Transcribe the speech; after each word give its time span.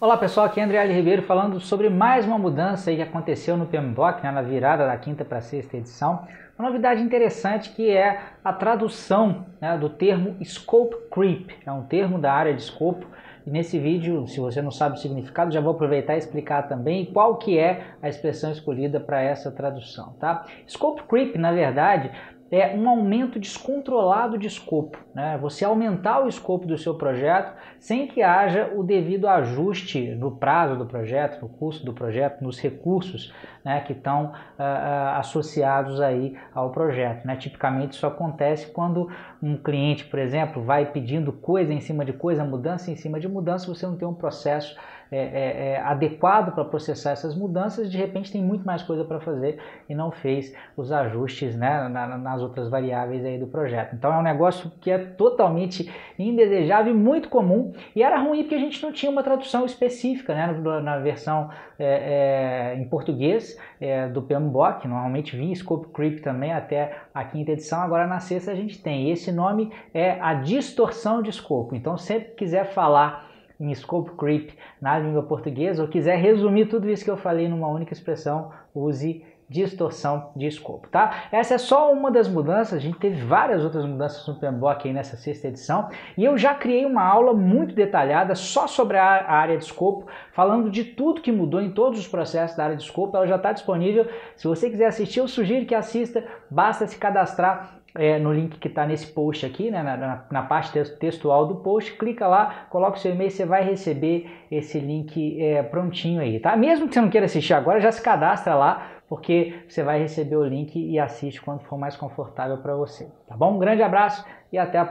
Olá 0.00 0.16
pessoal, 0.16 0.46
aqui 0.46 0.58
é 0.58 0.62
André 0.64 0.78
Ali 0.78 0.94
Ribeiro 0.94 1.20
falando 1.20 1.60
sobre 1.60 1.90
mais 1.90 2.24
uma 2.24 2.38
mudança 2.38 2.90
que 2.90 3.02
aconteceu 3.02 3.54
no 3.54 3.66
PMBOK, 3.66 4.22
né, 4.22 4.30
na 4.30 4.40
virada 4.40 4.86
da 4.86 4.96
quinta 4.96 5.26
para 5.26 5.36
a 5.36 5.42
sexta 5.42 5.76
edição. 5.76 6.26
Uma 6.58 6.68
novidade 6.68 7.02
interessante 7.02 7.68
que 7.68 7.90
é 7.90 8.18
a 8.42 8.50
tradução 8.50 9.44
né, 9.60 9.76
do 9.76 9.90
termo 9.90 10.42
Scope 10.42 10.96
Creep, 11.12 11.50
é 11.66 11.70
um 11.70 11.82
termo 11.82 12.18
da 12.18 12.32
área 12.32 12.54
de 12.54 12.62
escopo. 12.62 13.06
E 13.46 13.50
nesse 13.50 13.78
vídeo, 13.78 14.26
se 14.26 14.40
você 14.40 14.62
não 14.62 14.70
sabe 14.70 14.96
o 14.96 14.98
significado, 14.98 15.52
já 15.52 15.60
vou 15.60 15.72
aproveitar 15.72 16.14
e 16.14 16.18
explicar 16.18 16.62
também 16.62 17.04
qual 17.04 17.36
que 17.36 17.58
é 17.58 17.88
a 18.00 18.08
expressão 18.08 18.50
escolhida 18.50 18.98
para 19.00 19.20
essa 19.20 19.50
tradução. 19.50 20.14
Tá? 20.18 20.46
Scope 20.66 21.02
Creep, 21.02 21.36
na 21.36 21.52
verdade, 21.52 22.10
é 22.50 22.74
um 22.74 22.88
aumento 22.88 23.38
descontrolado 23.38 24.36
de 24.36 24.46
escopo. 24.46 24.98
Né? 25.14 25.38
Você 25.40 25.64
aumentar 25.64 26.24
o 26.24 26.28
escopo 26.28 26.66
do 26.66 26.76
seu 26.76 26.94
projeto 26.94 27.54
sem 27.78 28.08
que 28.08 28.22
haja 28.22 28.72
o 28.74 28.82
devido 28.82 29.28
ajuste 29.28 30.14
no 30.16 30.32
prazo 30.32 30.76
do 30.76 30.84
projeto, 30.84 31.40
no 31.40 31.48
custo 31.48 31.84
do 31.84 31.92
projeto, 31.92 32.42
nos 32.42 32.58
recursos 32.58 33.32
né, 33.64 33.80
que 33.80 33.92
estão 33.92 34.26
uh, 34.26 34.28
uh, 34.28 35.18
associados 35.18 36.00
aí 36.00 36.36
ao 36.52 36.70
projeto. 36.70 37.24
Né? 37.24 37.36
Tipicamente 37.36 37.94
isso 37.94 38.06
acontece 38.06 38.66
quando 38.68 39.08
um 39.42 39.56
cliente, 39.56 40.04
por 40.04 40.18
exemplo, 40.18 40.62
vai 40.62 40.86
pedindo 40.86 41.32
coisa 41.32 41.72
em 41.72 41.80
cima 41.80 42.04
de 42.04 42.12
coisa, 42.12 42.44
mudança 42.44 42.90
em 42.90 42.96
cima 42.96 43.20
de 43.20 43.28
mudança, 43.28 43.66
você 43.66 43.86
não 43.86 43.96
tem 43.96 44.08
um 44.08 44.14
processo 44.14 44.76
é, 45.12 45.18
é, 45.18 45.68
é 45.72 45.80
adequado 45.80 46.54
para 46.54 46.64
processar 46.64 47.10
essas 47.10 47.34
mudanças, 47.34 47.90
de 47.90 47.98
repente 47.98 48.30
tem 48.30 48.40
muito 48.40 48.64
mais 48.64 48.80
coisa 48.82 49.04
para 49.04 49.18
fazer 49.18 49.58
e 49.88 49.94
não 49.94 50.12
fez 50.12 50.54
os 50.76 50.92
ajustes 50.92 51.56
né, 51.56 51.88
nas 51.88 52.39
outras 52.40 52.68
variáveis 52.68 53.24
aí 53.24 53.38
do 53.38 53.46
projeto. 53.46 53.94
Então 53.94 54.12
é 54.12 54.18
um 54.18 54.22
negócio 54.22 54.70
que 54.80 54.90
é 54.90 54.98
totalmente 54.98 55.92
indesejável 56.18 56.92
e 56.92 56.96
muito 56.96 57.28
comum 57.28 57.72
e 57.94 58.02
era 58.02 58.18
ruim 58.18 58.42
porque 58.42 58.54
a 58.54 58.58
gente 58.58 58.82
não 58.82 58.92
tinha 58.92 59.10
uma 59.10 59.22
tradução 59.22 59.64
específica 59.64 60.34
né, 60.34 60.52
na 60.82 60.98
versão 60.98 61.50
é, 61.78 62.74
é, 62.74 62.80
em 62.80 62.84
português 62.84 63.58
é, 63.80 64.08
do 64.08 64.22
PMBOK, 64.22 64.86
normalmente 64.86 65.36
vinha 65.36 65.54
Scope 65.54 65.88
Creep 65.92 66.20
também 66.20 66.52
até 66.52 66.96
a 67.14 67.24
quinta 67.24 67.52
edição, 67.52 67.80
agora 67.80 68.06
na 68.06 68.20
sexta 68.20 68.52
a 68.52 68.54
gente 68.54 68.82
tem. 68.82 69.08
E 69.08 69.10
esse 69.10 69.32
nome 69.32 69.72
é 69.94 70.18
a 70.20 70.34
distorção 70.34 71.22
de 71.22 71.30
escopo. 71.30 71.74
Então 71.74 71.96
sempre 71.96 72.30
quiser 72.34 72.66
falar 72.72 73.30
em 73.60 73.74
scope 73.74 74.12
creep 74.16 74.52
na 74.80 74.98
língua 74.98 75.22
portuguesa 75.22 75.82
ou 75.82 75.88
quiser 75.88 76.16
resumir 76.16 76.66
tudo 76.66 76.88
isso 76.88 77.04
que 77.04 77.10
eu 77.10 77.16
falei 77.16 77.46
numa 77.46 77.68
única 77.68 77.92
expressão, 77.92 78.50
use 78.74 79.22
distorção 79.50 80.30
de 80.36 80.46
escopo, 80.46 80.86
tá? 80.88 81.24
Essa 81.32 81.54
é 81.54 81.58
só 81.58 81.92
uma 81.92 82.08
das 82.08 82.28
mudanças, 82.28 82.74
a 82.74 82.78
gente 82.78 83.00
teve 83.00 83.20
várias 83.24 83.64
outras 83.64 83.84
mudanças 83.84 84.24
no 84.28 84.36
PMBOK 84.36 84.86
aí 84.86 84.94
nessa 84.94 85.16
sexta 85.16 85.48
edição 85.48 85.88
e 86.16 86.24
eu 86.24 86.38
já 86.38 86.54
criei 86.54 86.86
uma 86.86 87.02
aula 87.02 87.34
muito 87.34 87.74
detalhada 87.74 88.36
só 88.36 88.68
sobre 88.68 88.96
a 88.96 89.28
área 89.28 89.58
de 89.58 89.64
escopo, 89.64 90.06
falando 90.32 90.70
de 90.70 90.84
tudo 90.84 91.20
que 91.20 91.32
mudou 91.32 91.60
em 91.60 91.72
todos 91.72 91.98
os 91.98 92.06
processos 92.06 92.56
da 92.56 92.62
área 92.62 92.76
de 92.76 92.84
escopo, 92.84 93.16
ela 93.16 93.26
já 93.26 93.34
está 93.34 93.50
disponível, 93.50 94.06
se 94.36 94.46
você 94.46 94.70
quiser 94.70 94.86
assistir 94.86 95.18
eu 95.18 95.26
sugiro 95.26 95.66
que 95.66 95.74
assista, 95.74 96.24
basta 96.48 96.86
se 96.86 96.96
cadastrar 96.96 97.80
é, 97.94 98.18
no 98.18 98.32
link 98.32 98.58
que 98.58 98.68
está 98.68 98.86
nesse 98.86 99.08
post 99.08 99.44
aqui, 99.44 99.70
né, 99.70 99.82
na, 99.82 100.24
na, 100.30 100.42
parte 100.42 100.72
textual 100.94 101.46
do 101.46 101.56
post, 101.56 101.92
clica 101.96 102.26
lá, 102.26 102.66
coloca 102.70 102.96
o 102.96 103.00
seu 103.00 103.12
e-mail, 103.12 103.30
você 103.30 103.44
vai 103.44 103.64
receber 103.64 104.30
esse 104.50 104.78
link 104.78 105.40
é, 105.40 105.62
prontinho 105.62 106.20
aí, 106.20 106.38
tá? 106.38 106.56
Mesmo 106.56 106.86
que 106.86 106.94
você 106.94 107.00
não 107.00 107.10
queira 107.10 107.26
assistir 107.26 107.54
agora, 107.54 107.80
já 107.80 107.90
se 107.90 108.00
cadastra 108.00 108.54
lá, 108.54 108.99
porque 109.10 109.64
você 109.68 109.82
vai 109.82 109.98
receber 109.98 110.36
o 110.36 110.44
link 110.44 110.78
e 110.78 110.96
assiste 110.96 111.42
quando 111.42 111.62
for 111.62 111.76
mais 111.76 111.96
confortável 111.96 112.58
para 112.58 112.76
você, 112.76 113.12
tá 113.26 113.36
bom? 113.36 113.56
Um 113.56 113.58
grande 113.58 113.82
abraço 113.82 114.24
e 114.52 114.56
até 114.56 114.78
a 114.78 114.78